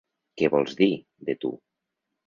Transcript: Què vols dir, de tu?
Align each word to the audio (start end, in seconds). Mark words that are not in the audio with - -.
Què 0.41 0.49
vols 0.55 0.73
dir, 0.81 0.89
de 1.31 1.39
tu? 1.45 1.57